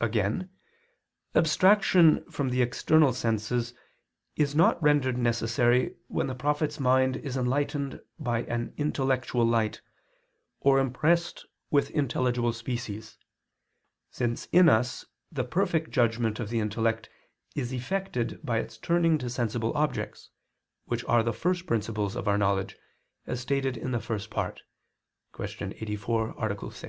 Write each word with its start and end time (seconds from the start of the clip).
Again, 0.00 0.50
abstraction 1.32 2.28
from 2.28 2.48
the 2.48 2.60
external 2.60 3.12
senses 3.12 3.72
is 4.34 4.52
not 4.56 4.82
rendered 4.82 5.16
necessary 5.16 5.94
when 6.08 6.26
the 6.26 6.34
prophet's 6.34 6.80
mind 6.80 7.18
is 7.18 7.36
enlightened 7.36 8.00
by 8.18 8.42
an 8.46 8.74
intellectual 8.76 9.44
light, 9.46 9.80
or 10.58 10.80
impressed 10.80 11.46
with 11.70 11.88
intelligible 11.92 12.52
species, 12.52 13.16
since 14.10 14.46
in 14.46 14.68
us 14.68 15.06
the 15.30 15.44
perfect 15.44 15.92
judgment 15.92 16.40
of 16.40 16.48
the 16.50 16.58
intellect 16.58 17.08
is 17.54 17.72
effected 17.72 18.40
by 18.44 18.58
its 18.58 18.76
turning 18.76 19.18
to 19.18 19.30
sensible 19.30 19.72
objects, 19.76 20.30
which 20.86 21.04
are 21.04 21.22
the 21.22 21.32
first 21.32 21.64
principles 21.66 22.16
of 22.16 22.26
our 22.26 22.36
knowledge, 22.36 22.76
as 23.24 23.38
stated 23.38 23.76
in 23.76 23.92
the 23.92 24.00
First 24.00 24.30
Part 24.30 24.62
(Q. 25.32 25.44
84, 25.78 26.30
A. 26.36 26.58
6). 26.72 26.78